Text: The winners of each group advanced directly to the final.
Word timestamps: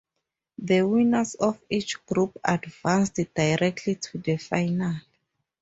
The 0.57 0.81
winners 0.81 1.35
of 1.35 1.59
each 1.69 2.03
group 2.07 2.35
advanced 2.43 3.19
directly 3.35 3.93
to 3.97 4.17
the 4.17 4.37
final. 4.37 4.95